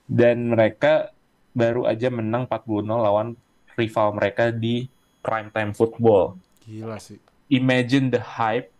[0.09, 1.13] Dan mereka
[1.53, 3.37] baru aja menang 40-0 lawan
[3.77, 4.89] rival mereka di
[5.21, 6.41] primetime football.
[6.65, 7.21] Gila sih.
[7.53, 8.72] Imagine the hype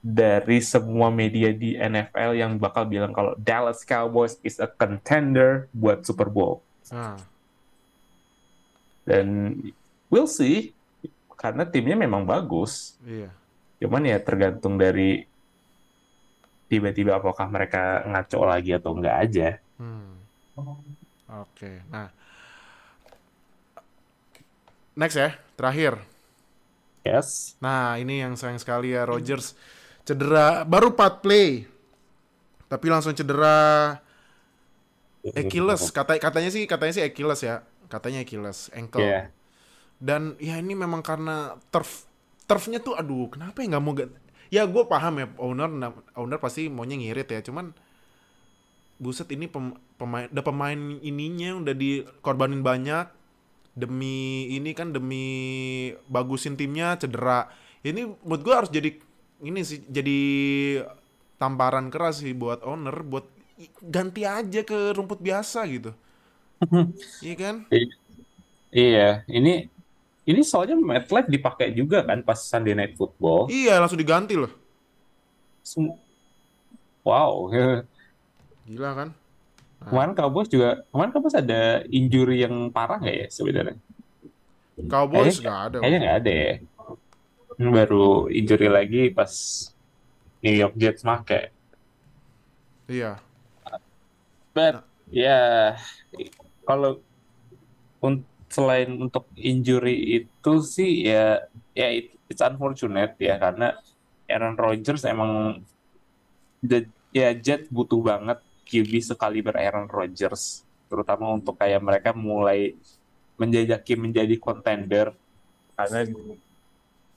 [0.00, 6.08] dari semua media di NFL yang bakal bilang kalau Dallas Cowboys is a contender buat
[6.08, 6.64] Super Bowl.
[6.88, 7.20] Nah,
[9.04, 9.56] Dan
[10.08, 10.72] we'll see,
[11.36, 12.96] karena timnya memang bagus.
[13.04, 13.28] iya.
[13.80, 15.24] Cuman ya tergantung dari
[16.68, 19.48] tiba-tiba apakah mereka ngaco lagi atau enggak aja.
[19.80, 20.20] Hmm.
[21.44, 21.80] Oke.
[21.88, 22.12] Nah.
[24.92, 25.96] Next ya, terakhir.
[27.08, 27.56] Yes.
[27.56, 29.56] Nah, ini yang sayang sekali ya Rodgers
[30.04, 31.66] cedera baru 4 play.
[32.70, 33.98] Tapi langsung cedera
[35.24, 35.90] Achilles.
[35.92, 37.66] Kata katanya sih katanya sih Achilles ya.
[37.90, 39.02] Katanya Achilles, ankle.
[39.02, 39.34] Iya.
[40.00, 42.08] Dan ya ini memang karena turf
[42.48, 43.94] turfnya tuh aduh, kenapa ya nggak mau
[44.50, 45.70] Ya gue paham ya owner
[46.18, 47.70] owner pasti maunya ngirit ya, cuman
[48.98, 53.06] buset ini pem- pemain udah pemain ininya udah dikorbanin banyak
[53.78, 55.24] demi ini kan demi
[56.10, 57.46] bagusin timnya cedera.
[57.86, 58.98] Ini menurut gue harus jadi
[59.48, 60.18] ini sih jadi
[61.40, 63.24] tamparan keras sih buat owner buat
[63.80, 65.90] ganti aja ke rumput biasa gitu.
[67.20, 67.56] Iya kan?
[68.70, 69.50] Iya, ini
[70.30, 73.50] ini soalnya MetLife dipakai juga kan pas Sunday Night Football.
[73.50, 74.50] Iya, langsung diganti loh.
[75.62, 76.00] Sem-
[77.04, 77.50] Wow,
[78.68, 79.10] Gila kan?
[79.88, 83.76] kemarin Cowboys juga, kemarin Cowboys ada injury yang parah nggak ya sebenarnya?
[84.90, 85.78] Cowboys nggak ada.
[85.80, 86.50] Kayaknya nggak ada ya.
[87.60, 89.28] Baru injury lagi pas
[90.40, 91.52] New York Jets make.
[92.88, 93.20] Iya.
[94.56, 94.80] But
[95.12, 95.76] ya
[96.64, 97.04] kalau
[98.00, 101.44] un- selain untuk injury itu sih ya
[101.76, 103.76] ya it- it's unfortunate ya karena
[104.26, 105.60] Aaron Rodgers emang
[106.58, 112.74] the, ya Jet butuh banget QB sekaliber Aaron Rodgers terutama untuk kayak mereka mulai
[113.38, 115.14] menjajaki menjadi contender
[115.78, 116.00] karena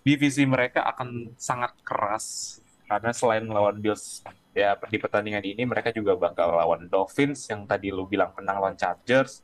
[0.04, 4.22] divisi mereka akan sangat keras karena selain melawan Bills
[4.54, 8.76] ya di pertandingan ini mereka juga bakal lawan Dolphins yang tadi lu bilang menang lawan
[8.78, 9.42] Chargers.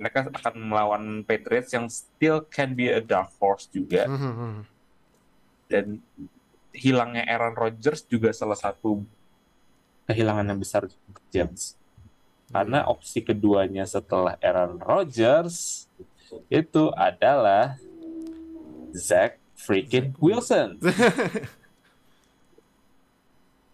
[0.00, 4.08] Mereka akan melawan Patriots yang still can be a dark horse juga.
[4.08, 4.80] Mhm.
[5.70, 6.02] dan
[6.74, 9.06] hilangnya Aaron Rodgers juga salah satu
[10.10, 11.78] kehilangan yang besar untuk James.
[12.50, 15.86] Karena opsi keduanya setelah Aaron Rodgers
[16.50, 17.78] itu adalah
[18.90, 20.80] Zach freaking Wilson.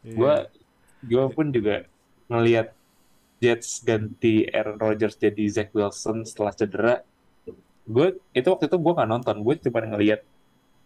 [0.06, 0.14] Iya.
[0.14, 0.34] gue
[1.02, 1.82] gue pun juga
[2.30, 2.70] ngelihat
[3.42, 6.94] Jets ganti Aaron Rodgers jadi Zach Wilson setelah cedera.
[7.82, 9.42] Gue itu waktu itu gue nggak nonton.
[9.42, 10.22] Gue cuma ngelihat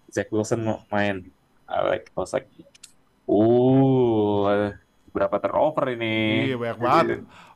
[0.09, 1.29] Zach Wilson mau main.
[1.69, 2.49] I like I was like
[3.29, 4.73] uh
[5.13, 6.49] berapa turnover ini.
[6.49, 7.07] Iya banyak banget.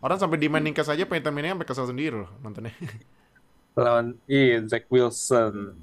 [0.04, 2.76] Orang sampai di Manningcast aja pengen mainnya sampai kesel sendiri loh nontonnya.
[3.74, 5.74] lawan iya Zach Wilson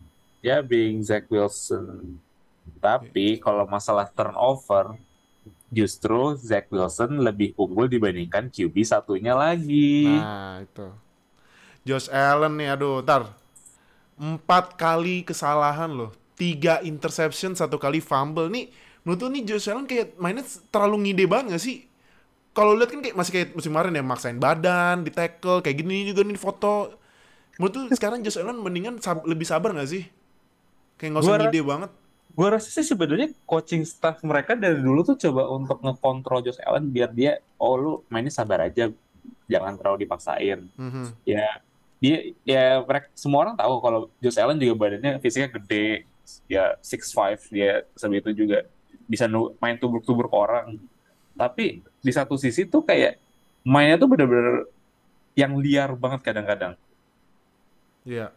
[0.41, 2.17] ya being Zach Wilson
[2.81, 4.97] tapi kalau masalah turnover
[5.71, 10.87] justru Zach Wilson lebih unggul dibandingkan QB satunya lagi Nah itu.
[11.81, 13.33] Josh Allen nih, aduh, ntar
[14.21, 18.69] empat kali kesalahan loh, tiga interception, satu kali fumble nih.
[19.01, 21.89] Menurut nih Josh Allen kayak mainnya terlalu ngide banget gak sih?
[22.53, 26.05] Kalau lihat kan kayak masih kayak musim kemarin ya maksain badan, di tackle, kayak gini
[26.05, 26.93] juga nih foto.
[27.57, 30.05] Menurut lu sekarang Josh Allen mendingan sab- lebih sabar gak sih?
[31.01, 31.91] Kayak nggak usah ngide banget.
[32.31, 36.87] gue rasa sih sebenarnya coaching staff mereka dari dulu tuh coba untuk ngekontrol Josh Allen
[36.87, 38.87] biar dia oh lu mainnya sabar aja
[39.49, 40.63] jangan terlalu dipaksain.
[40.79, 41.11] Mhm.
[41.27, 41.59] ya
[41.99, 46.07] dia ya mereka semua orang tahu kalau Josh Allen juga badannya fisiknya gede.
[46.47, 48.63] Ya 6'5 dia sebegitu juga
[49.09, 49.27] bisa
[49.59, 50.79] main tubruk-tubruk orang.
[51.35, 53.19] Tapi di satu sisi tuh kayak
[53.67, 54.71] mainnya tuh bener-bener
[55.35, 56.73] yang liar banget kadang-kadang.
[58.07, 58.33] Iya,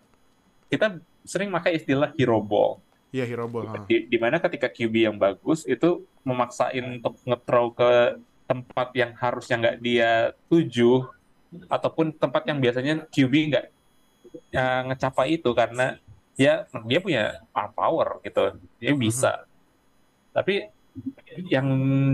[0.68, 2.78] kita sering pakai istilah hero ball
[3.10, 3.64] iya hero ball.
[3.88, 9.56] di, di mana ketika QB yang bagus itu memaksain untuk nge-throw ke tempat yang harusnya
[9.56, 10.10] nggak dia
[10.52, 11.08] tuju
[11.72, 13.66] ataupun tempat yang biasanya QB nggak
[14.52, 15.96] ya, ngecapai itu karena
[16.36, 19.46] ya dia punya arm power gitu dia bisa
[20.34, 20.66] tapi
[21.50, 21.66] yang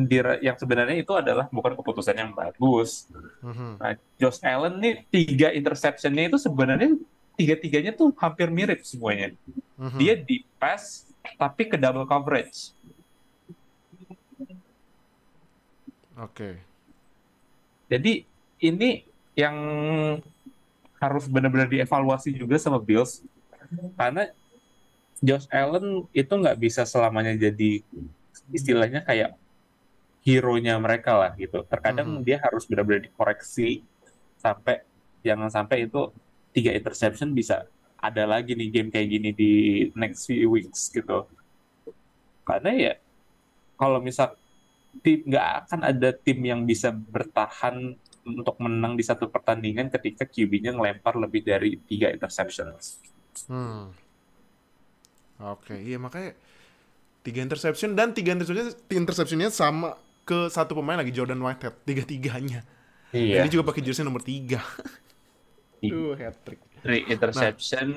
[0.08, 3.08] dire- yang sebenarnya itu adalah bukan keputusan yang bagus
[3.40, 3.80] Mhm.
[3.80, 6.96] Nah, Josh Allen nih tiga interceptionnya itu sebenarnya
[7.40, 9.33] tiga-tiganya tuh hampir mirip semuanya
[9.81, 9.96] Mhm.
[9.96, 11.09] dia di pass
[11.40, 12.76] tapi ke double coverage.
[16.20, 16.61] Oke.
[17.88, 18.29] Jadi
[18.61, 19.57] ini yang
[21.00, 23.24] harus benar-benar dievaluasi juga sama Bills
[23.96, 24.29] karena
[25.24, 27.81] Josh Allen itu nggak bisa selamanya jadi
[28.53, 29.33] istilahnya kayak
[30.20, 31.64] hero-nya mereka lah gitu.
[31.64, 32.24] Terkadang Mhm.
[32.24, 33.81] dia harus benar-benar dikoreksi
[34.37, 34.85] sampai
[35.24, 36.12] jangan sampai itu
[36.50, 37.66] tiga interception bisa
[38.00, 39.52] ada lagi nih game kayak gini di
[39.92, 41.28] next few weeks gitu.
[42.44, 42.92] Karena ya
[43.76, 44.34] kalau misal
[45.04, 47.94] tim nggak akan ada tim yang bisa bertahan
[48.26, 53.00] untuk menang di satu pertandingan ketika QB-nya ngelempar lebih dari tiga interceptions.
[53.48, 53.94] Hmm.
[55.40, 56.36] Oke, iya makanya
[57.24, 59.96] tiga interception dan tiga interception interceptionnya sama
[60.28, 62.60] ke satu pemain lagi Jordan Whitehead tiga tiganya.
[63.10, 63.44] Iya.
[63.44, 64.60] Dia juga pakai jersey nomor tiga.
[65.80, 65.92] Iya.
[65.92, 66.60] Tuh hat trick.
[66.80, 67.88] Three interception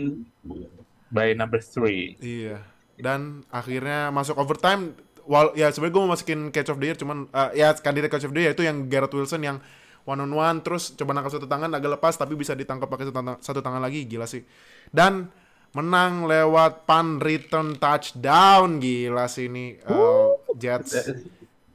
[1.12, 2.20] by number three.
[2.20, 2.64] Iya.
[3.00, 4.96] Dan akhirnya masuk overtime.
[5.24, 8.28] Wal ya sebenarnya gue mau masukin catch of the year cuman eh, ya kandidat catch
[8.28, 9.64] of the year itu yang Garrett Wilson yang
[10.04, 13.16] one on one terus coba nangkap satu tangan agak lepas tapi bisa ditangkap pakai satu
[13.16, 14.44] tangan, satu tangan lagi gila sih.
[14.92, 15.32] Dan
[15.74, 20.92] menang lewat punt return touchdown gila sih ini eh, Jets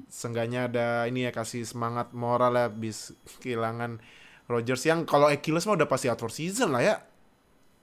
[0.09, 3.13] Seenggaknya ada ini ya kasih semangat moral ya bis
[3.45, 4.01] kehilangan
[4.49, 6.97] Rodgers yang kalau Achilles mah udah pasti out for season lah ya.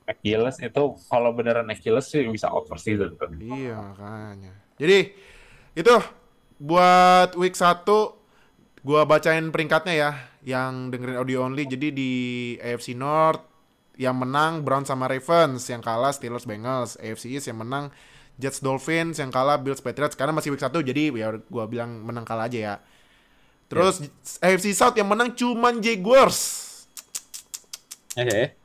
[0.09, 3.29] Achilles itu kalau beneran Achilles sih bisa out for season tuh.
[3.37, 4.53] Iya makanya.
[4.81, 5.13] Jadi
[5.77, 5.95] itu
[6.57, 7.85] buat week 1
[8.85, 10.11] gua bacain peringkatnya ya
[10.41, 11.69] yang dengerin audio only.
[11.69, 12.11] Jadi di
[12.61, 13.41] AFC North
[13.97, 16.97] yang menang Browns sama Ravens, yang kalah Steelers Bengals.
[16.97, 17.93] AFC East yang menang
[18.41, 22.25] Jets Dolphins, yang kalah Bills Patriots karena masih week 1 jadi ya gua bilang menang
[22.25, 22.75] kalah aja ya.
[23.65, 24.05] Terus
[24.41, 26.63] AFC South yang menang cuman Jaguars.
[28.15, 28.55] Oke.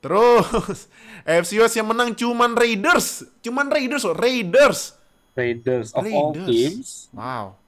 [0.00, 0.88] Terus
[1.28, 4.96] AFC West yang menang cuman Raiders, cuman Raiders loh, Raiders.
[5.36, 6.48] Raiders of all Raiders.
[6.48, 6.88] teams.
[7.12, 7.60] Wow.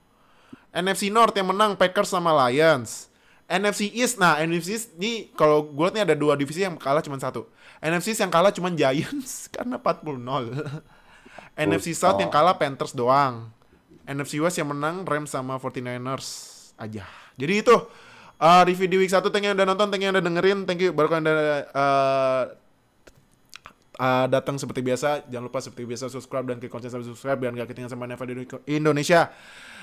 [0.73, 3.13] NFC North yang menang Packers sama Lions.
[3.45, 7.05] NFC East, nah NFC East ini kalau gue lihat nih ada dua divisi yang kalah
[7.05, 7.45] cuma satu.
[7.85, 10.81] NFC East yang kalah cuma Giants karena 40-0.
[11.53, 13.53] NFC South yang kalah Panthers doang.
[14.09, 16.52] NFC West yang menang Rams sama 49ers
[16.83, 17.07] aja.
[17.39, 17.75] Jadi itu
[18.43, 20.59] uh, review di week 1 thank you yang udah nonton, thank you yang udah dengerin,
[20.67, 21.39] thank you baru kalian udah
[21.71, 22.43] uh,
[24.03, 25.31] uh, datang seperti biasa.
[25.31, 28.25] Jangan lupa seperti biasa subscribe dan klik lonceng sampai subscribe biar gak ketinggalan sama Neva
[28.27, 28.35] di
[28.75, 29.31] Indonesia.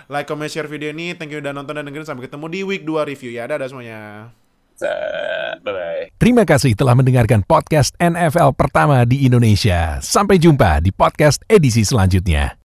[0.09, 1.13] Like, comment, share video ini.
[1.13, 2.07] Thank you udah nonton dan dengerin.
[2.07, 3.45] Sampai ketemu di week 2 review ya.
[3.45, 4.33] Dadah semuanya.
[5.61, 6.17] Bye-bye.
[6.17, 10.01] Terima kasih telah mendengarkan podcast NFL pertama di Indonesia.
[10.01, 12.57] Sampai jumpa di podcast edisi selanjutnya.